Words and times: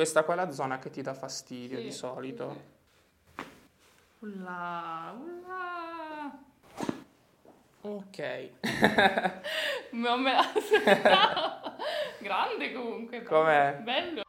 Questa 0.00 0.24
qua 0.24 0.32
è 0.32 0.36
la 0.38 0.50
zona 0.50 0.78
che 0.78 0.88
ti 0.88 1.02
dà 1.02 1.12
fastidio 1.12 1.76
Sì, 1.76 1.82
di 1.82 1.92
solito. 1.92 2.62
Ulla, 4.20 5.14
ulla. 5.14 6.38
Ok. 7.82 8.50
Non 9.92 10.22
me 10.22 10.32
l'aspettavo. 10.32 11.76
Grande 12.18 12.72
comunque. 12.72 13.22
Com'è? 13.22 13.78
Bello. 13.82 14.22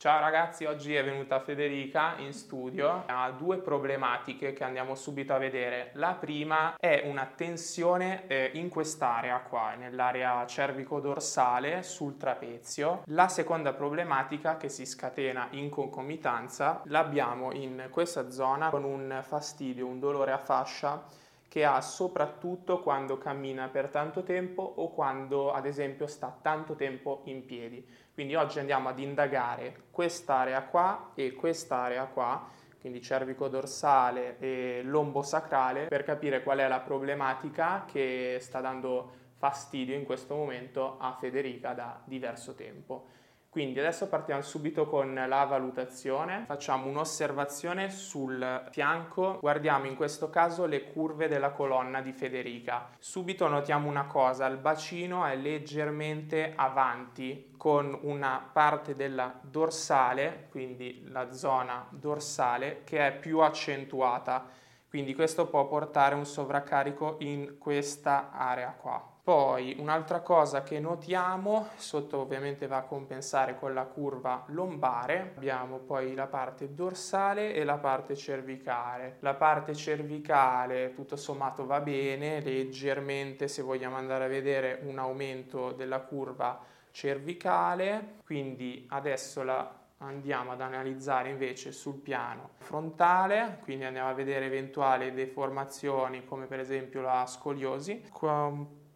Ciao 0.00 0.18
ragazzi, 0.18 0.64
oggi 0.64 0.94
è 0.94 1.04
venuta 1.04 1.40
Federica 1.40 2.14
in 2.16 2.32
studio, 2.32 3.02
ha 3.04 3.30
due 3.32 3.58
problematiche 3.58 4.54
che 4.54 4.64
andiamo 4.64 4.94
subito 4.94 5.34
a 5.34 5.36
vedere. 5.36 5.90
La 5.96 6.14
prima 6.14 6.74
è 6.78 7.02
una 7.04 7.26
tensione 7.26 8.26
eh, 8.26 8.50
in 8.54 8.70
quest'area 8.70 9.38
qua, 9.40 9.74
nell'area 9.74 10.46
cervico-dorsale 10.46 11.82
sul 11.82 12.16
trapezio. 12.16 13.02
La 13.08 13.28
seconda 13.28 13.74
problematica 13.74 14.56
che 14.56 14.70
si 14.70 14.86
scatena 14.86 15.48
in 15.50 15.68
concomitanza 15.68 16.80
l'abbiamo 16.84 17.52
in 17.52 17.88
questa 17.90 18.30
zona 18.30 18.70
con 18.70 18.84
un 18.84 19.20
fastidio, 19.22 19.86
un 19.86 19.98
dolore 19.98 20.32
a 20.32 20.38
fascia 20.38 21.28
che 21.50 21.64
ha 21.64 21.80
soprattutto 21.80 22.80
quando 22.80 23.18
cammina 23.18 23.66
per 23.66 23.88
tanto 23.88 24.22
tempo 24.22 24.62
o 24.62 24.92
quando 24.92 25.50
ad 25.50 25.66
esempio 25.66 26.06
sta 26.06 26.38
tanto 26.40 26.76
tempo 26.76 27.22
in 27.24 27.44
piedi. 27.44 27.84
Quindi 28.14 28.36
oggi 28.36 28.60
andiamo 28.60 28.88
ad 28.88 29.00
indagare 29.00 29.86
quest'area 29.90 30.62
qua 30.62 31.10
e 31.16 31.32
quest'area 31.32 32.04
qua, 32.04 32.48
quindi 32.78 33.02
cervico 33.02 33.48
dorsale 33.48 34.38
e 34.38 34.82
lombo 34.84 35.22
sacrale, 35.22 35.86
per 35.86 36.04
capire 36.04 36.44
qual 36.44 36.58
è 36.58 36.68
la 36.68 36.78
problematica 36.78 37.84
che 37.84 38.38
sta 38.40 38.60
dando 38.60 39.14
fastidio 39.36 39.96
in 39.96 40.04
questo 40.04 40.36
momento 40.36 40.98
a 41.00 41.16
Federica 41.18 41.72
da 41.72 42.00
diverso 42.04 42.54
tempo. 42.54 43.06
Quindi 43.50 43.80
adesso 43.80 44.06
partiamo 44.06 44.42
subito 44.42 44.86
con 44.86 45.12
la 45.12 45.44
valutazione, 45.44 46.44
facciamo 46.46 46.86
un'osservazione 46.86 47.90
sul 47.90 48.68
fianco, 48.70 49.38
guardiamo 49.40 49.86
in 49.86 49.96
questo 49.96 50.30
caso 50.30 50.66
le 50.66 50.84
curve 50.84 51.26
della 51.26 51.50
colonna 51.50 52.00
di 52.00 52.12
Federica. 52.12 52.90
Subito 53.00 53.48
notiamo 53.48 53.88
una 53.88 54.06
cosa, 54.06 54.46
il 54.46 54.56
bacino 54.56 55.26
è 55.26 55.34
leggermente 55.34 56.52
avanti 56.54 57.52
con 57.56 57.98
una 58.02 58.48
parte 58.52 58.94
della 58.94 59.40
dorsale, 59.42 60.46
quindi 60.48 61.02
la 61.08 61.32
zona 61.32 61.88
dorsale, 61.90 62.82
che 62.84 63.04
è 63.04 63.18
più 63.18 63.40
accentuata. 63.40 64.46
Quindi 64.90 65.14
questo 65.14 65.46
può 65.46 65.68
portare 65.68 66.16
un 66.16 66.26
sovraccarico 66.26 67.14
in 67.20 67.58
questa 67.58 68.32
area 68.32 68.72
qua. 68.72 69.00
Poi 69.22 69.76
un'altra 69.78 70.18
cosa 70.20 70.64
che 70.64 70.80
notiamo, 70.80 71.68
sotto 71.76 72.18
ovviamente 72.18 72.66
va 72.66 72.78
a 72.78 72.82
compensare 72.82 73.56
con 73.56 73.72
la 73.72 73.84
curva 73.84 74.42
lombare, 74.48 75.34
abbiamo 75.36 75.78
poi 75.78 76.14
la 76.14 76.26
parte 76.26 76.74
dorsale 76.74 77.54
e 77.54 77.62
la 77.62 77.78
parte 77.78 78.16
cervicale. 78.16 79.18
La 79.20 79.34
parte 79.34 79.76
cervicale 79.76 80.92
tutto 80.92 81.14
sommato 81.14 81.66
va 81.66 81.78
bene, 81.80 82.40
leggermente 82.40 83.46
se 83.46 83.62
vogliamo 83.62 83.94
andare 83.94 84.24
a 84.24 84.28
vedere 84.28 84.80
un 84.82 84.98
aumento 84.98 85.70
della 85.70 86.00
curva 86.00 86.58
cervicale, 86.90 88.16
quindi 88.24 88.86
adesso 88.88 89.44
la 89.44 89.79
andiamo 90.02 90.52
ad 90.52 90.60
analizzare 90.60 91.28
invece 91.28 91.72
sul 91.72 91.96
piano 91.96 92.50
frontale, 92.58 93.58
quindi 93.62 93.84
andiamo 93.84 94.08
a 94.08 94.14
vedere 94.14 94.46
eventuali 94.46 95.12
deformazioni 95.12 96.24
come 96.24 96.46
per 96.46 96.60
esempio 96.60 97.00
la 97.00 97.26
scoliosi. 97.26 98.08
Qua 98.12 98.52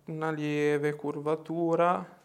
una 0.07 0.31
lieve 0.31 0.95
curvatura 0.95 2.23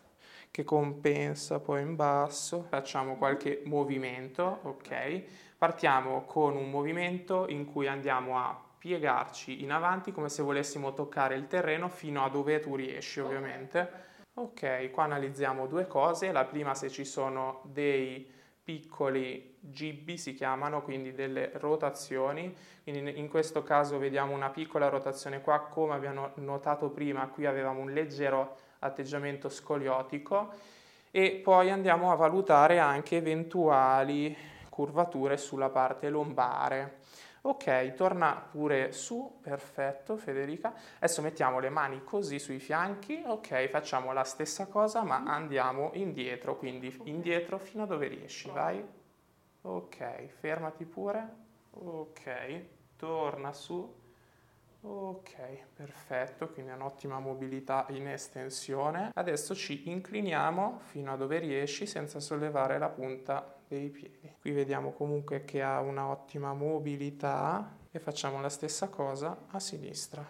che 0.52 0.64
compensa 0.64 1.60
poi 1.60 1.82
in 1.82 1.96
basso. 1.96 2.64
Facciamo 2.64 3.16
qualche 3.18 3.62
movimento, 3.66 4.60
ok? 4.64 5.24
Partiamo 5.58 6.24
con 6.24 6.56
un 6.56 6.70
movimento 6.70 7.48
in 7.50 7.66
cui 7.66 7.88
andiamo 7.88 8.38
a 8.38 8.60
piegarci 8.78 9.62
in 9.62 9.72
avanti 9.72 10.14
come 10.14 10.30
se 10.30 10.42
volessimo 10.42 10.94
toccare 10.94 11.36
il 11.36 11.48
terreno 11.48 11.90
fino 11.90 12.24
a 12.24 12.30
dove 12.30 12.60
tu 12.60 12.76
riesci, 12.76 13.20
ovviamente. 13.20 14.08
Ok, 14.36 14.90
qua 14.92 15.04
analizziamo 15.04 15.68
due 15.68 15.86
cose. 15.86 16.32
La 16.32 16.46
prima 16.46 16.74
se 16.74 16.90
ci 16.90 17.04
sono 17.04 17.62
dei 17.66 18.38
piccoli 18.70 19.56
gibbi 19.60 20.16
si 20.16 20.36
chiamano, 20.36 20.84
quindi 20.84 21.12
delle 21.12 21.50
rotazioni. 21.56 22.56
Quindi 22.84 23.18
in 23.18 23.28
questo 23.28 23.64
caso 23.64 23.98
vediamo 23.98 24.36
una 24.36 24.52
piccola 24.52 24.90
rotazione 24.90 25.42
qua, 25.42 25.62
come 25.62 25.96
abbiamo 25.96 26.30
notato 26.36 26.92
prima, 26.92 27.30
qui 27.30 27.48
avevamo 27.48 27.80
un 27.82 27.92
leggero 27.92 28.58
atteggiamento 28.78 29.50
scoliotico 29.50 30.54
e 31.10 31.42
poi 31.44 31.72
andiamo 31.72 32.12
a 32.12 32.16
valutare 32.16 32.78
anche 32.78 33.18
eventuali 33.18 34.38
curvature 34.70 35.38
sulla 35.38 35.70
parte 35.70 36.10
lombare. 36.10 36.98
Ok, 37.42 37.94
torna 37.94 38.36
pure 38.36 38.92
su, 38.92 39.40
perfetto 39.42 40.18
Federica. 40.18 40.74
Adesso 40.98 41.22
mettiamo 41.22 41.60
le 41.60 41.70
mani 41.70 42.04
così 42.04 42.38
sui 42.38 42.60
fianchi, 42.60 43.24
ok, 43.26 43.68
facciamo 43.68 44.12
la 44.12 44.24
stessa 44.24 44.68
cosa 44.68 45.04
ma 45.04 45.24
andiamo 45.24 45.92
indietro, 45.94 46.58
quindi 46.58 46.96
indietro 47.04 47.58
fino 47.58 47.84
a 47.84 47.86
dove 47.86 48.08
riesci, 48.08 48.50
vai. 48.50 48.84
Ok, 49.62 50.28
fermati 50.40 50.86
pure, 50.86 51.36
ok, 51.72 52.66
torna 52.98 53.54
su, 53.54 53.94
ok, 54.82 55.66
perfetto, 55.76 56.50
quindi 56.50 56.72
un'ottima 56.72 57.20
mobilità 57.20 57.86
in 57.90 58.08
estensione. 58.08 59.12
Adesso 59.14 59.56
ci 59.56 59.90
incliniamo 59.90 60.80
fino 60.84 61.12
a 61.12 61.16
dove 61.16 61.40
riesci 61.40 61.86
senza 61.86 62.20
sollevare 62.20 62.78
la 62.78 62.90
punta 62.90 63.56
dei 63.68 63.90
piedi. 63.90 64.36
Qui 64.40 64.52
vediamo 64.52 64.92
comunque 64.92 65.46
che 65.46 65.62
ha 65.62 65.80
una 65.80 66.08
ottima 66.08 66.54
mobilità 66.54 67.78
e 67.92 68.00
facciamo 68.00 68.42
la 68.42 68.50
stessa 68.50 68.90
cosa 68.90 69.46
a 69.52 69.60
sinistra. 69.60 70.26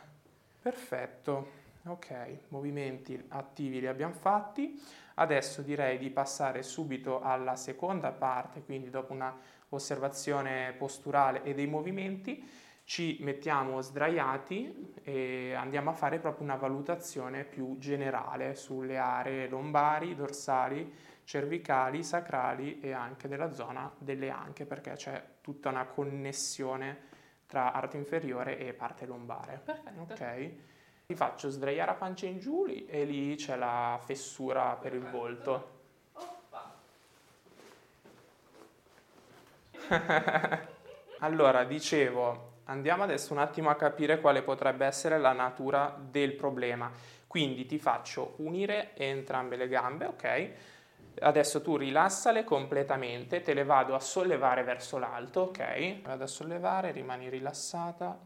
Perfetto. 0.62 1.58
Ok, 1.86 2.40
movimenti 2.50 3.22
attivi 3.30 3.80
li 3.80 3.88
abbiamo 3.88 4.14
fatti. 4.14 4.82
Adesso 5.16 5.62
direi 5.62 5.98
di 5.98 6.10
passare 6.10 6.64
subito 6.64 7.22
alla 7.22 7.56
seconda 7.56 8.12
parte, 8.12 8.64
quindi 8.64 8.90
dopo 8.90 9.14
una 9.14 9.36
osservazione 9.70 10.74
posturale 10.78 11.44
e 11.44 11.54
dei 11.54 11.68
movimenti, 11.68 12.48
ci 12.90 13.18
mettiamo 13.20 13.82
sdraiati 13.82 14.96
e 15.04 15.54
andiamo 15.54 15.92
a 15.92 15.94
fare 15.94 16.18
proprio 16.18 16.44
una 16.44 16.56
valutazione 16.56 17.44
più 17.44 17.78
generale 17.78 18.56
sulle 18.56 18.98
aree 18.98 19.48
lombari, 19.48 20.16
dorsali, 20.16 20.92
cervicali, 21.24 22.02
sacrali 22.02 22.80
e 22.80 22.92
anche 22.92 23.28
della 23.28 23.54
zona 23.54 23.94
delle 24.00 24.32
anche 24.32 24.66
perché 24.66 24.94
c'è 24.94 25.24
tutta 25.40 25.70
una 25.70 25.86
connessione 25.86 26.98
tra 27.46 27.74
arte 27.74 27.98
inferiore 27.98 28.58
e 28.58 28.74
parte 28.74 29.06
lombare. 29.06 29.62
Perfetto. 29.64 30.02
Ok? 30.12 30.52
Ti 31.06 31.14
faccio 31.16 31.50
sdraiare 31.52 31.92
a 31.92 31.94
pancia 31.94 32.26
in 32.26 32.40
giù 32.40 32.66
e 32.66 33.06
lì 33.06 33.36
c'è 33.36 33.56
la 33.56 34.00
fessura 34.04 34.76
per 34.82 34.96
il 34.96 35.06
volto. 35.06 35.78
Allora, 41.22 41.66
dicevo, 41.66 42.49
andiamo 42.70 43.04
adesso 43.04 43.34
un 43.34 43.40
attimo 43.40 43.70
a 43.70 43.76
capire 43.76 44.20
quale 44.20 44.42
potrebbe 44.44 44.86
essere 44.86 45.18
la 45.18 45.34
natura 45.34 45.96
del 46.00 46.34
problema. 46.34 46.92
Quindi 47.28 47.66
ti 47.66 47.78
faccio 47.80 48.34
unire 48.38 48.96
entrambe 48.96 49.56
le 49.56 49.68
gambe, 49.68 50.06
ok? 50.06 50.50
Adesso 51.22 51.62
tu 51.62 51.76
rilassale 51.78 52.44
completamente, 52.44 53.42
te 53.42 53.54
le 53.54 53.64
vado 53.64 53.94
a 53.96 54.00
sollevare 54.00 54.64
verso 54.64 54.98
l'alto, 54.98 55.42
ok? 55.42 56.02
Vado 56.02 56.24
a 56.24 56.28
sollevare, 56.28 56.92
rimani 56.92 57.30
rilassata. 57.30 58.18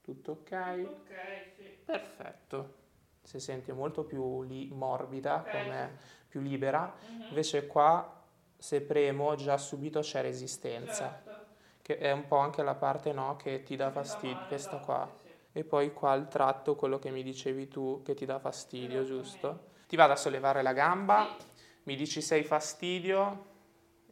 Tutto 0.00 0.32
ok? 0.32 0.52
Ok, 0.52 1.12
sì. 1.56 1.62
Perfetto. 1.84 2.74
Si 3.22 3.38
sente 3.38 3.72
molto 3.72 4.04
più 4.04 4.42
li- 4.42 4.68
morbida, 4.72 5.36
Ok. 5.42 5.50
come 5.50 5.96
più 6.28 6.40
libera. 6.40 6.92
Mhm. 6.98 7.26
Invece 7.28 7.66
qua, 7.66 8.20
se 8.58 8.80
premo, 8.82 9.34
già 9.36 9.56
subito 9.58 10.00
c'è 10.00 10.22
resistenza, 10.22 11.08
Certo. 11.10 11.41
Che 11.82 11.98
è 11.98 12.10
un 12.12 12.26
po' 12.26 12.36
anche 12.38 12.62
la 12.62 12.74
parte 12.74 13.12
no, 13.12 13.36
che 13.36 13.62
ti 13.64 13.76
dà 13.76 13.90
Ti 13.90 13.92
fa 13.92 14.00
fastidio, 14.02 14.46
questa 14.46 14.78
qua. 14.78 15.20
E 15.52 15.64
poi 15.64 15.92
qua 15.92 16.14
il 16.14 16.28
tratto, 16.28 16.76
quello 16.76 16.98
che 16.98 17.10
mi 17.10 17.22
dicevi 17.22 17.68
tu, 17.68 18.02
che 18.04 18.14
ti 18.14 18.24
dà 18.24 18.38
fastidio, 18.38 19.04
giusto? 19.04 19.70
Ti 19.86 19.96
vado 19.96 20.12
a 20.12 20.16
sollevare 20.16 20.62
la 20.62 20.72
gamba, 20.72 21.36
mi 21.84 21.96
dici 21.96 22.22
se 22.22 22.36
hai 22.36 22.44
fastidio 22.44 23.50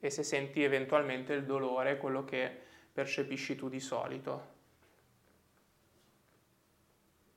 e 0.01 0.11
se 0.11 0.23
senti 0.23 0.63
eventualmente 0.63 1.33
il 1.33 1.45
dolore, 1.45 1.97
quello 1.97 2.25
che 2.25 2.55
percepisci 2.93 3.57
tu 3.57 3.69
di 3.69 3.81
solito. 3.81 4.59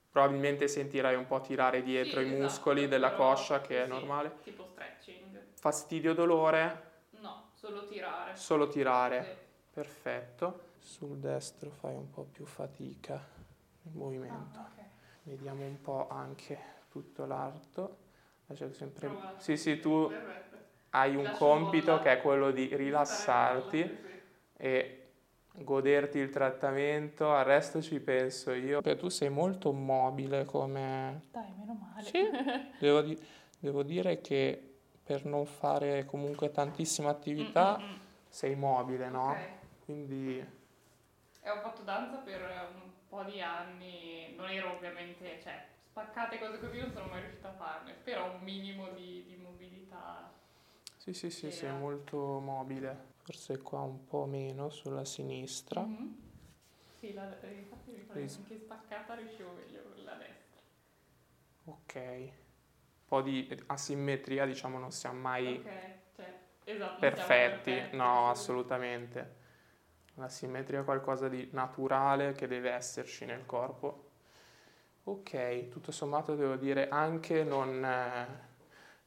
Probabilmente 0.10 0.68
sentirai 0.68 1.16
un 1.16 1.26
po' 1.26 1.42
tirare 1.42 1.82
dietro 1.82 2.20
Sì, 2.20 2.26
i 2.26 2.30
esatto, 2.30 2.42
muscoli 2.42 2.88
della 2.88 3.14
coscia, 3.14 3.62
che 3.62 3.82
è 3.82 3.84
sì, 3.86 3.90
normale. 3.90 4.36
Tipo 4.44 4.66
stretching. 4.66 5.40
Fastidio, 5.60 6.14
dolore, 6.14 6.92
No, 7.22 7.50
solo 7.54 7.88
tirare. 7.88 8.36
solo 8.36 8.68
tirare. 8.68 9.24
Sì. 9.24 9.52
Perfetto. 9.74 10.72
Sul 10.80 11.18
destro 11.18 11.72
fai 11.72 11.96
un 11.96 12.10
po' 12.12 12.28
più 12.32 12.46
fatica 12.46 13.20
il 13.84 13.92
movimento. 13.94 14.60
Ah, 14.60 14.70
ok. 14.72 14.84
Vediamo 15.24 15.66
un 15.66 15.82
po' 15.82 16.08
anche 16.10 16.58
tutto 16.90 17.26
l'arto. 17.26 17.98
Sempre... 18.72 19.10
Sì, 19.38 19.58
sì, 19.58 19.80
tu 19.80 20.12
hai 20.92 21.16
un 21.16 21.32
compito 21.32 21.98
che 22.00 22.12
è 22.12 22.22
quello 22.22 22.52
di 22.52 22.70
rilassarti 22.76 23.98
e 24.58 24.98
goderti 25.56 26.20
il 26.20 26.30
trattamento, 26.30 27.34
al 27.34 27.46
resto 27.46 27.82
ci 27.82 28.00
penso 28.00 28.52
io. 28.52 28.82
Perché 28.82 29.00
tu 29.00 29.10
sei 29.10 29.30
molto 29.30 29.72
mobile 29.72 30.46
come... 30.46 31.24
Dai, 31.32 31.52
meno 31.58 31.74
male. 31.74 32.06
Sì, 32.06 32.20
devo, 32.78 33.02
di- 33.02 33.20
devo 33.58 33.82
dire 33.82 34.22
che 34.22 34.76
per 35.02 35.26
non 35.26 35.48
fare 35.48 36.06
comunque 36.06 36.52
tantissima 36.52 37.10
attività 37.10 37.80
Mm, 37.80 37.84
mm, 37.84 37.90
mm. 37.90 37.96
sei 38.30 38.56
mobile, 38.56 39.10
no? 39.10 39.32
Ok. 39.32 39.63
Quindi 39.86 40.44
E 41.42 41.50
ho 41.50 41.60
fatto 41.62 41.84
danza 41.84 42.18
per 42.18 42.42
un 42.74 42.90
po' 43.08 43.24
di 43.24 43.40
anni, 43.42 44.34
non 44.36 44.50
ero 44.50 44.72
ovviamente, 44.74 45.40
cioè, 45.44 45.64
spaccate 45.90 46.40
cose 46.40 46.60
così 46.60 46.80
non 46.80 46.92
sono 46.92 47.06
mai 47.08 47.22
riuscita 47.22 47.50
a 47.50 47.54
farne, 47.54 47.94
però 47.94 48.34
un 48.34 48.42
minimo 48.42 48.90
di, 48.90 49.24
di 49.26 49.36
mobilità. 49.36 50.32
sì, 50.98 51.14
sì, 51.14 51.30
sì, 51.30 51.50
Sì, 51.50 51.52
sei 51.52 51.70
eh. 51.70 51.72
molto 51.72 52.40
mobile. 52.40 53.12
Forse 53.24 53.60
qua 53.62 53.82
un 53.82 54.06
po' 54.06 54.26
meno 54.26 54.70
sulla 54.70 55.06
sinistra. 55.06 55.88
Mhm. 55.88 56.16
Sì, 57.00 57.14
la, 57.14 57.40
eh, 57.42 57.54
infatti 57.54 57.92
mi 57.92 58.00
pare 58.04 58.20
Ris- 58.22 58.36
anche 58.36 58.58
spaccata 58.58 59.14
riuscivo 59.16 59.52
meglio 59.52 59.84
con 59.84 60.04
la 60.04 60.16
destra. 60.16 60.62
Ok. 61.66 61.96
Un 61.96 62.32
po' 63.06 63.22
di 63.22 63.48
asimmetria, 63.68 64.46
diciamo, 64.46 64.78
non 64.80 64.92
siamo 64.92 65.20
mai 65.20 65.58
Ok, 65.58 65.66
cioè, 66.16 66.40
esatto. 66.66 67.02
non 67.02 67.12
siamo 67.14 67.36
perfetti. 67.36 67.72
perfetti, 67.72 67.96
No, 67.96 68.30
assolutamente. 68.30 69.42
La 70.16 70.30
simmetria 70.30 70.82
è 70.82 70.84
qualcosa 70.84 71.28
di 71.28 71.50
naturale 71.54 72.34
che 72.34 72.48
deve 72.48 72.72
esserci 72.72 73.26
nel 73.26 73.46
corpo. 73.46 74.12
Ok, 75.06 75.70
tutto 75.70 75.92
sommato 75.92 76.36
devo 76.36 76.56
dire 76.56 76.88
anche 76.88 77.44
non, 77.44 77.84
eh, 77.84 78.28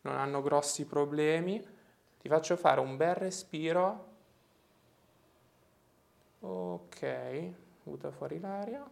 non 0.02 0.16
hanno 0.16 0.42
grossi 0.42 0.84
problemi. 0.84 1.64
Ti 2.18 2.28
faccio 2.28 2.56
fare 2.56 2.80
un 2.80 2.96
bel 2.96 3.14
respiro. 3.14 4.14
Ok, 6.40 7.52
butta 7.84 8.10
fuori 8.10 8.40
l'aria. 8.40 8.84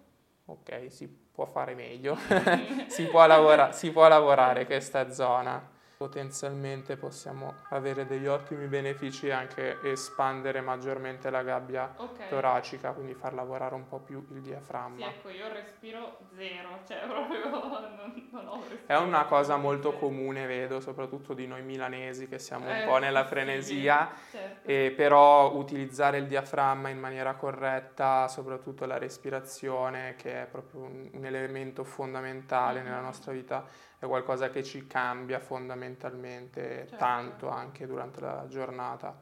Ok, 0.46 0.86
si 0.90 1.08
può 1.08 1.46
fare 1.46 1.74
meglio. 1.74 2.16
si, 2.86 3.06
può 3.06 3.26
lavora- 3.26 3.72
si 3.72 3.90
può 3.90 4.06
lavorare 4.06 4.66
questa 4.66 5.10
zona. 5.10 5.73
Potenzialmente 5.96 6.96
possiamo 6.96 7.64
avere 7.68 8.04
degli 8.06 8.26
ottimi 8.26 8.66
benefici 8.66 9.28
e 9.28 9.32
anche 9.32 9.80
espandere 9.82 10.60
maggiormente 10.60 11.30
la 11.30 11.42
gabbia 11.42 11.92
Ok. 11.96 12.26
toracica, 12.28 12.92
quindi 12.92 13.14
far 13.14 13.32
lavorare 13.34 13.74
un 13.74 13.86
po' 13.86 14.00
più 14.00 14.24
il 14.30 14.36
Sì, 14.36 14.40
diaframma. 14.42 15.08
ecco, 15.08 15.28
io 15.30 15.52
respiro 15.52 16.18
zero, 16.34 16.80
cioè 16.86 16.98
proprio 17.06 17.48
non, 17.96 18.28
non 18.30 18.46
ho 18.48 18.60
respiro. 18.68 18.82
È 18.86 18.96
una 18.96 19.24
cosa 19.24 19.56
molto 19.56 19.92
comune, 19.94 20.46
vedo, 20.46 20.80
soprattutto 20.80 21.32
di 21.32 21.46
noi 21.46 21.62
milanesi 21.62 22.28
che 22.28 22.38
siamo 22.38 22.70
un 22.70 22.78
Eh, 22.78 22.82
po' 22.82 22.98
nella 22.98 23.22
sì, 23.22 23.28
frenesia, 23.28 24.10
Certo. 24.30 24.66
e 24.66 24.92
però 24.96 25.54
utilizzare 25.54 26.18
il 26.18 26.26
diaframma 26.26 26.88
in 26.88 26.98
maniera 26.98 27.34
corretta, 27.34 28.28
soprattutto 28.28 28.84
la 28.86 28.98
respirazione, 28.98 30.14
che 30.16 30.42
è 30.42 30.46
proprio 30.46 30.80
un, 30.82 31.08
un 31.12 31.24
elemento 31.24 31.84
fondamentale 31.84 32.82
nella 32.82 32.98
Mhm. 32.98 33.04
nostra 33.04 33.32
vita, 33.32 33.66
è 33.98 34.06
qualcosa 34.06 34.50
che 34.50 34.62
ci 34.62 34.86
cambia 34.86 35.38
fondamentalmente 35.40 35.93
Certo. 35.98 36.96
tanto 36.96 37.48
anche 37.48 37.86
durante 37.86 38.20
la 38.20 38.46
giornata. 38.48 39.20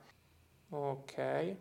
Ok. 0.70 1.56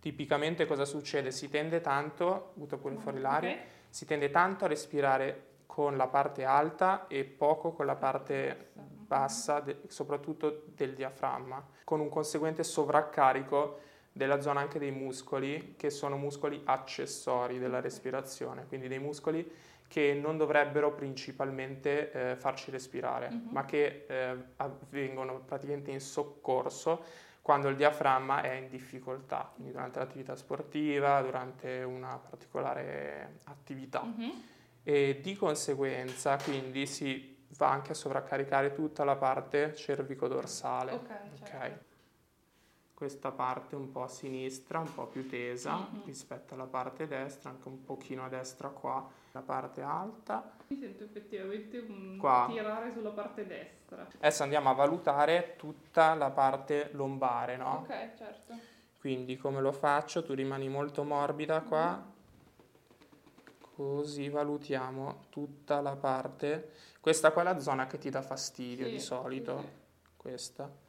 Tipicamente 0.00 0.66
cosa 0.66 0.84
succede? 0.84 1.30
Si 1.30 1.48
tende 1.50 1.80
tanto, 1.80 2.52
butta 2.54 2.76
pure 2.78 2.96
fuori 2.96 3.20
l'aria, 3.20 3.52
Ok. 3.52 3.58
si 3.90 4.06
tende 4.06 4.30
tanto 4.30 4.64
a 4.64 4.68
respirare 4.68 5.46
con 5.66 5.96
la 5.96 6.08
parte 6.08 6.44
alta 6.44 7.06
e 7.06 7.24
poco 7.24 7.72
con 7.72 7.86
la 7.86 7.96
parte 7.96 8.70
bassa, 8.74 9.60
de- 9.60 9.82
soprattutto 9.88 10.64
del 10.74 10.94
diaframma, 10.94 11.64
con 11.84 12.00
un 12.00 12.08
conseguente 12.08 12.62
sovraccarico 12.64 13.80
della 14.12 14.40
zona 14.40 14.60
anche 14.60 14.78
dei 14.78 14.90
muscoli, 14.90 15.74
che 15.76 15.90
sono 15.90 16.16
muscoli 16.16 16.60
accessori 16.64 17.58
della 17.58 17.80
respirazione, 17.80 18.66
quindi 18.66 18.88
dei 18.88 18.98
muscoli 18.98 19.48
che 19.88 20.14
non 20.14 20.36
dovrebbero 20.36 20.92
principalmente 20.94 22.12
eh, 22.12 22.36
farci 22.36 22.70
respirare, 22.70 23.28
Mhm. 23.30 23.48
ma 23.50 23.64
che 23.64 24.04
eh, 24.08 24.36
avvengono 24.56 25.40
praticamente 25.40 25.90
in 25.90 26.00
soccorso 26.00 27.02
quando 27.42 27.68
il 27.68 27.74
diaframma 27.76 28.42
è 28.42 28.52
in 28.52 28.68
difficoltà, 28.68 29.50
quindi 29.54 29.72
durante 29.72 29.98
l'attività 29.98 30.36
sportiva, 30.36 31.20
durante 31.22 31.82
una 31.82 32.16
particolare 32.18 33.38
attività 33.44 34.02
Mhm. 34.02 34.42
e 34.84 35.20
di 35.20 35.34
conseguenza 35.34 36.36
quindi 36.36 36.86
si 36.86 37.36
va 37.56 37.70
anche 37.70 37.92
a 37.92 37.94
sovraccaricare 37.94 38.72
tutta 38.72 39.02
la 39.04 39.16
parte 39.16 39.74
cervico-dorsale. 39.74 40.92
Ok, 40.92 41.08
certo. 41.42 41.56
ok? 41.56 41.78
Questa 43.00 43.30
parte 43.30 43.76
un 43.76 43.90
po' 43.90 44.02
a 44.02 44.08
sinistra, 44.08 44.78
un 44.78 44.92
po' 44.92 45.06
più 45.06 45.26
tesa 45.26 45.74
Mhm. 45.90 46.02
rispetto 46.04 46.52
alla 46.52 46.66
parte 46.66 47.06
destra, 47.06 47.48
anche 47.48 47.66
un 47.66 47.82
pochino 47.82 48.26
a 48.26 48.28
destra 48.28 48.68
qua, 48.68 49.08
la 49.32 49.40
parte 49.40 49.80
alta. 49.80 50.52
Mi 50.66 50.76
sento 50.76 51.04
effettivamente 51.04 51.78
un 51.78 52.18
Qua. 52.18 52.44
tirare 52.46 52.92
sulla 52.92 53.08
parte 53.12 53.46
destra. 53.46 54.06
Adesso 54.18 54.42
andiamo 54.42 54.68
a 54.68 54.74
valutare 54.74 55.54
tutta 55.56 56.12
la 56.12 56.28
parte 56.30 56.90
lombare, 56.92 57.56
no? 57.56 57.78
Ok, 57.78 58.12
certo. 58.18 58.52
Quindi 58.98 59.38
come 59.38 59.62
lo 59.62 59.72
faccio? 59.72 60.22
Tu 60.22 60.34
rimani 60.34 60.68
molto 60.68 61.02
morbida 61.02 61.62
qua, 61.62 62.04
così 63.76 64.28
valutiamo 64.28 65.24
tutta 65.30 65.80
la 65.80 65.96
parte. 65.96 66.72
Questa 67.00 67.32
qua 67.32 67.40
è 67.40 67.44
la 67.46 67.58
zona 67.60 67.86
che 67.86 67.96
ti 67.96 68.10
dà 68.10 68.20
fastidio 68.20 68.84
Sì, 68.84 68.90
di 68.92 69.00
solito, 69.00 69.58
sì. 69.58 69.66
questa. 70.18 70.79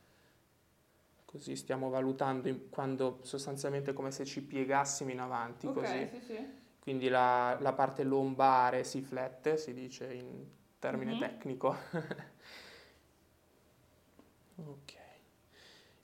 Così 1.32 1.56
stiamo 1.56 1.90
valutando 1.90 2.48
in- 2.50 2.70
quando 2.70 3.20
sostanzialmente 3.24 3.92
è 3.92 3.94
come 3.94 4.12
se 4.12 4.26
ci 4.26 4.42
piegassimo 4.44 5.12
in 5.12 5.20
avanti, 5.20 5.66
Ok, 5.68 5.74
così. 5.74 6.08
sì, 6.12 6.20
sì. 6.22 6.60
Quindi 6.80 7.08
la, 7.08 7.58
la 7.62 7.74
parte 7.74 8.04
lombare 8.04 8.84
si 8.84 9.02
flette, 9.02 9.56
si 9.58 9.74
dice 9.74 10.12
in 10.14 10.46
termine 10.80 11.14
Mhm. 11.14 11.20
tecnico. 11.20 11.76
ok. 14.58 14.94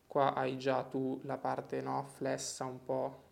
Qua 0.07 0.33
hai 0.33 0.57
già 0.57 0.83
tu 0.83 1.19
la 1.24 1.38
parte 1.38 1.81
no, 1.81 2.06
flessa 2.07 2.65
un 2.65 2.83
po'. 2.83 3.24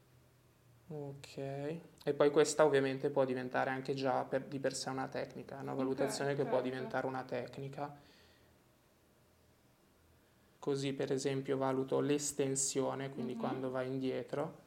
Ok. 0.88 1.38
E 1.38 2.13
poi 2.15 2.30
questa 2.30 2.63
ovviamente 2.65 3.09
può 3.09 3.25
diventare 3.25 3.71
anche 3.71 3.94
già 3.95 4.24
per- 4.24 4.45
di 4.45 4.59
per 4.59 4.75
sé 4.75 4.89
una 4.89 5.07
tecnica, 5.07 5.57
una 5.57 5.74
valutazione 5.74 6.36
che 6.36 6.44
può 6.44 6.57
certo. 6.62 6.69
diventare 6.69 7.07
una 7.07 7.24
tecnica. 7.24 7.95
Così 10.66 10.94
per 10.94 11.12
esempio 11.12 11.57
valuto 11.57 12.00
l'estensione, 12.00 13.12
quindi 13.12 13.34
Mhm. 13.36 13.40
quando 13.40 13.69
vai 13.69 13.86
indietro. 13.86 14.64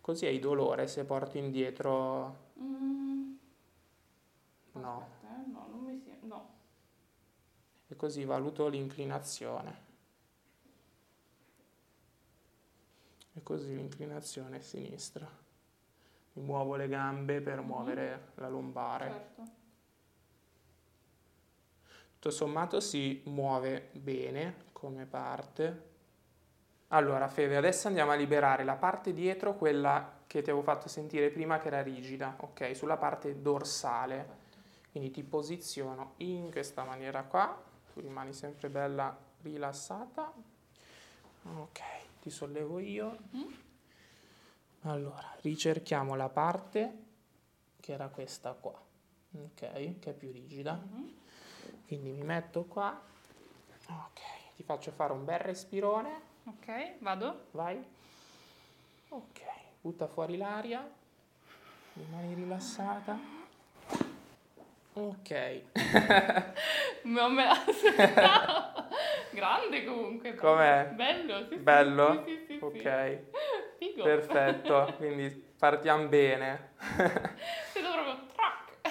Così 0.00 0.26
hai 0.26 0.40
dolore 0.40 0.88
se 0.88 1.04
porti 1.04 1.38
indietro. 1.38 2.50
Mm, 2.58 3.34
No. 4.72 5.00
aspetta, 5.00 5.44
eh, 5.44 5.46
no, 5.48 5.66
non 5.70 5.84
mi 5.84 5.96
sembra. 6.04 6.26
No. 6.26 6.48
E 7.86 7.94
così 7.94 8.24
valuto 8.24 8.66
l'inclinazione. 8.66 9.78
E 13.34 13.42
così 13.44 13.76
l'inclinazione 13.76 14.56
è 14.56 14.60
sinistra. 14.60 15.28
Mi 16.32 16.42
muovo 16.42 16.74
le 16.74 16.88
gambe 16.88 17.40
per 17.40 17.60
Mhm. 17.60 17.66
muovere 17.66 18.32
la 18.34 18.48
lombare. 18.48 19.06
Certo. 19.08 19.62
Tutto 22.24 22.36
sommato 22.36 22.80
si 22.80 23.20
muove 23.26 23.90
bene 23.92 24.68
come 24.72 25.04
parte. 25.04 25.82
Allora, 26.88 27.28
Fede, 27.28 27.54
adesso 27.54 27.86
andiamo 27.86 28.12
a 28.12 28.14
liberare 28.14 28.64
la 28.64 28.76
parte 28.76 29.12
dietro, 29.12 29.56
quella 29.56 30.20
che 30.26 30.40
ti 30.40 30.48
avevo 30.48 30.64
fatto 30.64 30.88
sentire 30.88 31.28
prima 31.28 31.58
che 31.58 31.66
era 31.66 31.82
rigida, 31.82 32.34
ok? 32.40 32.74
Sulla 32.74 32.96
parte 32.96 33.42
dorsale. 33.42 34.26
Quindi 34.90 35.10
ti 35.10 35.22
posiziono 35.22 36.14
in 36.16 36.50
questa 36.50 36.82
maniera 36.84 37.24
qua, 37.24 37.62
tu 37.92 38.00
rimani 38.00 38.32
sempre 38.32 38.70
bella 38.70 39.14
rilassata. 39.42 40.32
Ok, 41.42 41.80
ti 42.22 42.30
sollevo 42.30 42.78
io. 42.78 43.18
Mhm. 43.32 43.56
Allora, 44.84 45.30
ricerchiamo 45.42 46.14
la 46.14 46.30
parte 46.30 47.02
che 47.80 47.92
era 47.92 48.08
questa 48.08 48.52
qua, 48.52 48.80
ok? 49.30 49.98
Che 49.98 49.98
è 50.00 50.14
più 50.14 50.32
rigida. 50.32 51.22
Quindi 51.86 52.10
mi 52.10 52.22
metto 52.22 52.64
qua. 52.64 52.98
Ok, 53.88 54.20
ti 54.56 54.62
faccio 54.62 54.90
fare 54.92 55.12
un 55.12 55.24
bel 55.24 55.38
respirone. 55.40 56.20
Ok, 56.44 56.98
vado. 56.98 57.46
Vai. 57.52 57.82
Ok, 59.08 59.40
butta 59.80 60.06
fuori 60.08 60.36
l'aria. 60.36 60.88
Rimani 61.94 62.34
rilassata. 62.34 63.18
Ok. 64.94 65.62
Non 67.04 67.34
me 67.34 67.44
la 67.44 68.84
Grande 69.30 69.84
comunque. 69.84 70.34
Com'è? 70.34 70.90
Bello, 70.94 71.46
sì. 71.48 71.56
Bello? 71.56 72.24
Sì, 72.24 72.36
sì, 72.36 72.44
sì, 72.46 72.58
sì. 72.58 72.64
Ok, 72.64 73.22
Figo. 73.78 74.02
perfetto. 74.04 74.94
Quindi 74.96 75.28
partiamo 75.58 76.06
bene. 76.08 76.72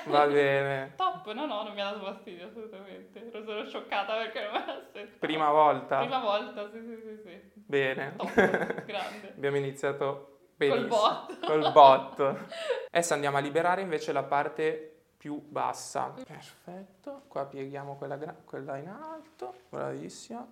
Va 0.06 0.28
bene. 0.28 0.94
Top. 0.96 1.24
top, 1.24 1.34
no 1.34 1.46
no, 1.46 1.64
non 1.64 1.74
mi 1.74 1.82
ha 1.82 1.92
dato 1.92 2.04
fastidio 2.04 2.48
assolutamente. 2.48 3.28
Ero 3.28 3.44
solo 3.44 3.66
scioccata 3.66 4.16
perché 4.18 4.42
non 4.42 4.52
me 4.52 4.66
l'aspettavo. 4.66 5.18
Prima 5.20 5.52
volta? 5.52 6.00
Prima 6.00 6.20
volta, 6.20 6.70
sì 6.72 6.80
sì 6.82 7.02
sì. 7.02 7.22
sì. 7.24 7.42
Bene. 7.54 8.16
Top, 8.16 8.34
grande. 8.86 9.34
Abbiamo 9.36 9.58
iniziato 9.58 10.40
benissimo. 10.56 10.88
Col 10.88 11.28
bot. 11.28 11.46
Col 11.46 11.72
bot. 11.72 12.46
Adesso 12.92 13.14
andiamo 13.14 13.38
a 13.38 13.40
liberare 13.40 13.82
invece 13.82 14.12
la 14.12 14.24
parte 14.24 14.90
più 15.18 15.42
bassa. 15.42 16.14
Perfetto. 16.26 17.22
Qua 17.28 17.46
pieghiamo 17.46 17.96
quella, 17.96 18.18
gra- 18.18 18.36
quella 18.44 18.78
in 18.78 18.90
alto. 18.90 19.54
Bravissima. 19.70 20.46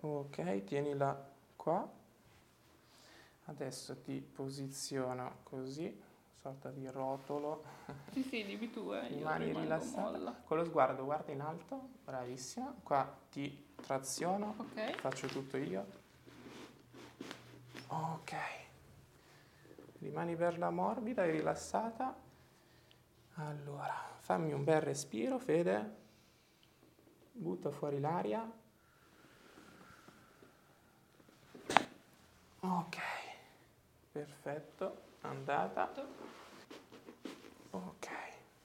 Ok, 0.00 0.64
tienila 0.64 1.28
qua. 1.56 1.86
Adesso 3.46 4.00
ti 4.02 4.20
posiziono 4.20 5.38
così, 5.42 6.00
sorta 6.40 6.70
di 6.70 6.88
rotolo. 6.88 7.64
Sì 8.12 8.22
sì, 8.22 8.44
dimmi 8.44 8.70
tu, 8.70 8.92
eh. 8.92 9.06
Io 9.08 9.24
Mani 9.24 9.46
rimango 9.46 9.60
rilassate. 9.64 10.00
molla. 10.00 10.32
Con 10.44 10.56
lo 10.58 10.64
sguardo 10.64 11.04
guarda 11.04 11.32
in 11.32 11.40
alto. 11.40 11.88
Bravissima. 12.04 12.74
Qua 12.82 13.16
ti 13.30 13.72
traziono. 13.74 14.54
Ok. 14.58 14.92
Faccio 14.96 15.26
tutto 15.26 15.56
io. 15.56 15.86
Ok. 17.88 18.32
Rimani 20.00 20.36
bella 20.36 20.70
morbida 20.70 21.24
e 21.24 21.30
rilassata. 21.30 22.14
Allora, 23.34 23.94
fammi 24.18 24.52
un 24.52 24.64
bel 24.64 24.80
respiro, 24.80 25.38
Fede. 25.38 25.96
Butta 27.32 27.70
fuori 27.70 28.00
l'aria. 28.00 28.50
Ok. 32.60 32.96
Perfetto. 34.12 35.06
Andata. 35.22 35.92
Ok. 37.70 38.08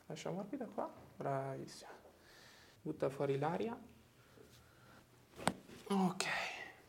Lascia 0.06 0.30
morbida 0.32 0.66
qua. 0.66 0.90
Bravissima. 1.16 1.92
Butta 2.82 3.10
fuori 3.10 3.38
l'aria. 3.38 3.92
Ok, 5.86 6.26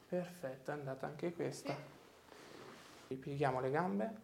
perfetto, 0.09 0.71
è 0.71 0.75
andata 0.75 1.07
anche 1.07 1.33
questa. 1.33 1.77
Ripieghiamo 3.09 3.61
le 3.61 3.71
gambe. 3.71 4.15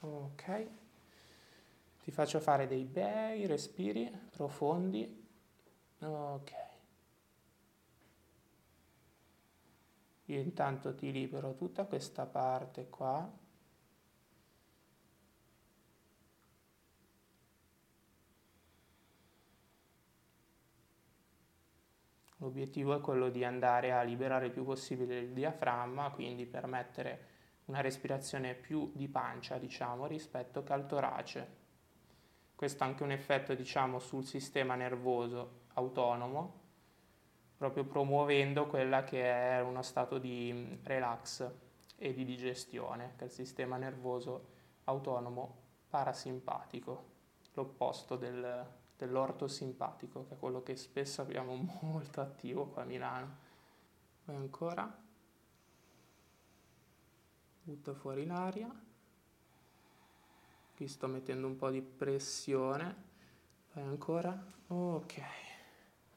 Ok. 0.00 0.68
Ti 2.02 2.10
faccio 2.10 2.40
fare 2.40 2.66
dei 2.66 2.84
bei 2.84 3.46
respiri 3.46 4.10
profondi. 4.30 5.26
Ok. 6.00 6.52
Io 10.26 10.40
intanto 10.40 10.94
ti 10.94 11.10
libero 11.10 11.54
tutta 11.54 11.86
questa 11.86 12.26
parte 12.26 12.88
qua. 12.88 13.46
L'obiettivo 22.38 22.94
è 22.96 23.00
quello 23.00 23.30
di 23.30 23.44
andare 23.44 23.92
a 23.92 24.02
liberare 24.02 24.46
il 24.46 24.52
più 24.52 24.64
possibile 24.64 25.18
il 25.18 25.32
diaframma, 25.32 26.10
quindi 26.10 26.46
permettere 26.46 27.26
una 27.64 27.80
respirazione 27.80 28.54
più 28.54 28.92
di 28.94 29.08
pancia, 29.08 29.58
diciamo, 29.58 30.06
rispetto 30.06 30.62
che 30.62 30.72
al 30.72 30.86
torace. 30.86 31.56
Questo 32.54 32.82
ha 32.82 32.86
anche 32.86 33.02
un 33.02 33.10
effetto, 33.10 33.54
diciamo, 33.54 33.98
sul 33.98 34.24
sistema 34.24 34.76
nervoso 34.76 35.66
autonomo, 35.74 36.60
proprio 37.56 37.84
promuovendo 37.84 38.66
quella 38.66 39.02
che 39.02 39.24
è 39.24 39.60
uno 39.60 39.82
stato 39.82 40.18
di 40.18 40.78
relax 40.84 41.50
e 41.96 42.14
di 42.14 42.24
digestione, 42.24 43.14
che 43.16 43.24
è 43.24 43.26
il 43.26 43.32
sistema 43.32 43.76
nervoso 43.76 44.50
autonomo 44.84 45.66
parasimpatico, 45.88 47.04
l'opposto 47.54 48.16
del, 48.16 48.66
dell'ortosimpatico, 48.98 50.26
che 50.26 50.34
è 50.34 50.38
quello 50.38 50.62
che 50.62 50.76
spesso 50.76 51.22
abbiamo 51.22 51.54
molto 51.82 52.20
attivo 52.20 52.66
qua 52.66 52.82
a 52.82 52.84
Milano. 52.84 53.36
Poi 54.24 54.34
ancora. 54.34 55.06
Butta 57.62 57.94
fuori 57.94 58.26
l'aria. 58.26 58.68
Qui 60.76 60.88
sto 60.88 61.06
mettendo 61.06 61.46
un 61.46 61.56
po' 61.56 61.70
di 61.70 61.80
pressione. 61.80 63.06
Poi 63.72 63.82
ancora. 63.84 64.36
Ok. 64.66 65.22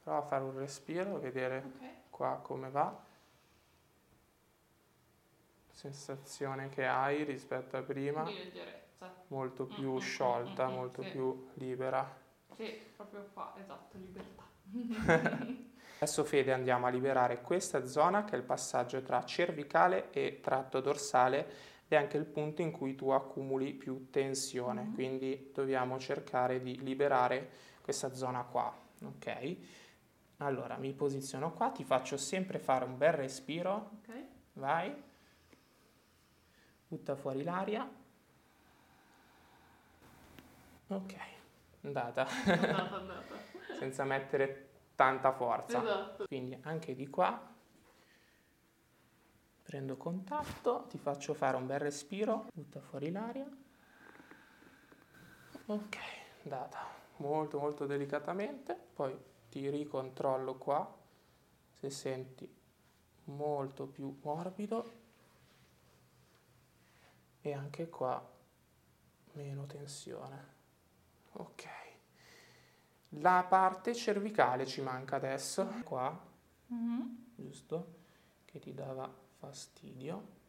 Prova 0.03 0.17
a 0.17 0.23
fare 0.23 0.43
un 0.43 0.57
respiro, 0.57 1.19
vedere 1.19 1.63
Ok. 1.63 2.09
qua 2.09 2.39
come 2.41 2.69
va. 2.69 3.09
Sensazione 5.69 6.69
che 6.69 6.85
hai 6.85 7.23
rispetto 7.23 7.77
a 7.77 7.81
prima, 7.81 8.23
molto 9.27 9.65
più 9.65 9.93
mm, 9.93 9.97
sciolta, 9.97 10.67
mm, 10.67 10.71
mm, 10.71 10.75
molto 10.75 11.01
sì. 11.03 11.09
più 11.09 11.49
libera. 11.55 12.19
Sì, 12.61 12.79
proprio 12.95 13.27
qua, 13.33 13.55
esatto, 13.59 13.97
libertà. 13.97 14.43
Adesso 15.97 16.23
Fede 16.23 16.53
andiamo 16.53 16.85
a 16.85 16.89
liberare 16.89 17.41
questa 17.41 17.87
zona 17.87 18.23
che 18.23 18.35
è 18.35 18.37
il 18.37 18.43
passaggio 18.43 19.01
tra 19.01 19.25
cervicale 19.25 20.11
e 20.11 20.41
tratto 20.43 20.79
dorsale 20.79 21.39
ed 21.87 21.93
è 21.93 21.95
anche 21.95 22.17
il 22.17 22.25
punto 22.25 22.61
in 22.61 22.69
cui 22.71 22.93
tu 22.93 23.09
accumuli 23.09 23.73
più 23.73 24.11
tensione, 24.11 24.83
Mhm. 24.83 24.93
quindi 24.93 25.49
dobbiamo 25.51 25.97
cercare 25.97 26.61
di 26.61 26.79
liberare 26.83 27.49
questa 27.81 28.13
zona 28.13 28.43
qua, 28.43 28.71
ok? 29.05 29.55
Allora 30.37 30.77
mi 30.77 30.93
posiziono 30.93 31.53
qua, 31.53 31.69
ti 31.71 31.83
faccio 31.83 32.15
sempre 32.15 32.59
fare 32.59 32.85
un 32.85 32.95
bel 32.95 33.13
respiro, 33.13 33.89
Ok. 34.03 34.23
vai, 34.53 34.93
butta 36.87 37.15
fuori 37.15 37.41
l'aria, 37.43 37.89
ok, 40.89 41.15
andata, 41.81 42.25
Andata, 42.27 42.95
andata. 42.95 43.35
senza 43.77 44.03
mettere 44.03 44.69
tanta 44.95 45.31
forza. 45.31 45.81
Esatto. 45.81 46.25
Quindi 46.27 46.57
anche 46.63 46.95
di 46.95 47.07
qua 47.09 47.49
prendo 49.63 49.95
contatto, 49.97 50.85
ti 50.89 50.97
faccio 50.97 51.33
fare 51.33 51.55
un 51.55 51.65
bel 51.65 51.79
respiro, 51.79 52.47
butta 52.53 52.81
fuori 52.81 53.09
l'aria. 53.11 53.47
Ok, 55.67 55.97
andata 56.43 56.79
molto 57.17 57.59
molto 57.59 57.85
delicatamente, 57.85 58.77
poi 58.93 59.17
ti 59.49 59.69
ricontrollo 59.69 60.55
qua 60.57 60.97
se 61.71 61.89
senti 61.89 62.59
molto 63.25 63.85
più 63.87 64.19
morbido 64.23 64.91
e 67.41 67.53
anche 67.53 67.87
qua 67.89 68.27
meno 69.33 69.65
tensione. 69.65 70.59
Ok. 71.33 71.63
La 73.15 73.45
parte 73.47 73.93
cervicale 73.93 74.65
ci 74.65 74.81
manca 74.81 75.17
adesso, 75.17 75.65
qua, 75.83 76.17
Mhm. 76.67 77.33
giusto? 77.35 77.99
Che 78.45 78.59
ti 78.59 78.73
dava 78.73 79.11
fastidio. 79.37 80.39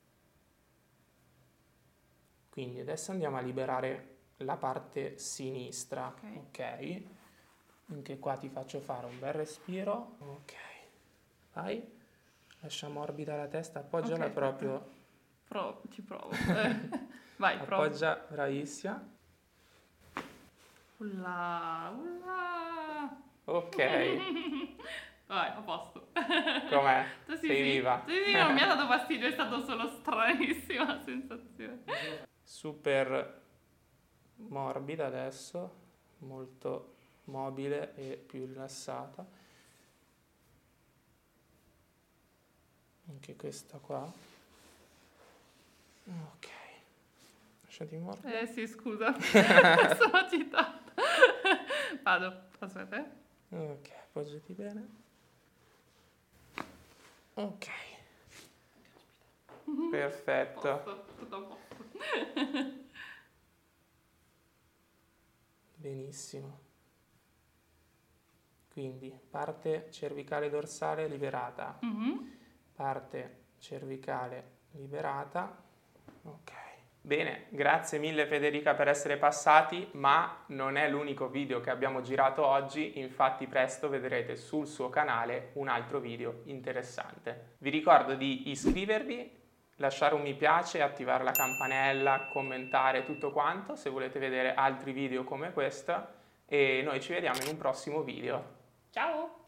Quindi 2.51 2.81
adesso 2.81 3.11
andiamo 3.13 3.37
a 3.39 3.41
liberare 3.41 4.17
la 4.39 4.57
parte 4.57 5.19
sinistra, 5.19 6.09
Ok. 6.09 6.37
ok? 6.37 7.03
Anche 7.87 8.19
qua 8.19 8.37
ti 8.37 8.49
faccio 8.49 8.81
fare 8.81 9.07
un 9.07 9.19
bel 9.19 9.33
respiro, 9.33 10.17
ok. 10.19 10.55
Vai, 11.55 11.83
lascia 12.61 12.89
morbida 12.89 13.37
la 13.37 13.47
testa, 13.49 13.81
appoggiala 13.81 14.27
Ok. 14.27 14.33
proprio, 14.33 14.91
Pro- 15.45 15.83
ci 15.91 16.03
provo. 16.03 16.31
Vai, 17.37 17.59
provo. 17.65 17.83
appoggia, 17.83 18.15
bravissima. 18.29 19.11
Ulla, 21.03 21.93
ulla. 21.99 23.17
Ok, 23.47 23.77
Vai, 25.27 25.49
a 25.49 25.61
posto. 25.65 26.09
com'è? 26.69 27.05
Sì, 27.27 27.47
Sei 27.49 27.57
sì. 27.57 27.63
viva? 27.63 28.05
Sì, 28.07 28.13
sì, 28.27 28.33
non 28.35 28.53
mi 28.53 28.61
ha 28.61 28.67
dato 28.67 28.87
fastidio, 28.93 29.27
è 29.27 29.33
stato 29.33 29.65
solo 29.65 29.89
stranissima 29.99 31.03
sensazione. 31.03 31.83
super 32.45 33.41
morbida 34.37 35.07
adesso, 35.07 35.75
molto 36.19 36.95
mobile 37.25 37.95
e 37.97 38.17
più 38.25 38.47
rilassata. 38.47 39.27
Anche 43.09 43.35
questa 43.35 43.79
qua. 43.79 44.09
Ok. 46.07 46.49
Lasciati 47.65 47.97
morbida. 47.97 48.39
Eh 48.41 48.47
sì, 48.47 48.69
scusa, 48.69 49.13
sono 49.21 50.17
agitata. 50.19 50.82
Vado, 52.03 52.43
aspetta. 52.59 52.97
eh. 52.97 53.57
Ok, 53.57 53.91
appoggiati 54.09 54.53
bene. 54.55 54.89
Ok. 57.35 57.67
Perfetto. 59.91 60.61
Posto, 60.83 61.05
tutto 61.19 61.37
a 61.37 61.41
posto. 61.41 62.81
Benissimo. 65.77 66.61
Quindi 68.73 69.13
parte 69.31 69.91
cervicale 69.91 70.49
dorsale 70.49 71.07
liberata, 71.07 71.79
Mhm. 71.83 72.39
parte 72.75 73.45
cervicale 73.59 74.59
liberata. 74.73 75.63
Ok. 76.23 76.53
Bene, 77.05 77.47
grazie 77.49 77.99
mille 77.99 78.27
Federica 78.27 78.75
per 78.75 78.87
essere 78.87 79.17
passati, 79.17 79.89
ma 79.95 80.45
non 80.47 80.77
è 80.77 80.89
l'unico 80.89 81.29
video 81.29 81.61
che 81.61 81.71
abbiamo 81.71 82.01
girato 82.01 82.47
oggi, 82.47 83.01
infatti 83.01 83.49
presto 83.49 83.89
vedrete 83.89 84.37
sul 84.37 84.69
suo 84.69 84.89
canale 84.89 85.51
un 85.55 85.67
altro 85.67 85.99
video 85.99 86.43
interessante. 86.45 87.57
Vi 87.59 87.71
ricordo 87.71 88.15
di 88.15 88.51
iscrivervi, 88.51 89.31
lasciare 89.77 90.15
un 90.15 90.23
mi 90.23 90.35
piace, 90.35 90.81
attivare 90.81 91.25
la 91.25 91.33
campanella, 91.33 92.29
commentare 92.33 93.05
tutto 93.05 93.33
quanto 93.33 93.75
se 93.75 93.91
volete 93.91 94.21
vedere 94.21 94.55
altri 94.55 94.93
video 94.93 95.25
come 95.25 95.53
questo 95.53 96.07
e 96.47 96.83
noi 96.85 97.01
ci 97.01 97.13
vediamo 97.13 97.41
in 97.43 97.49
un 97.49 97.57
prossimo 97.57 98.03
video. 98.03 98.61
Ciao! 98.91 99.42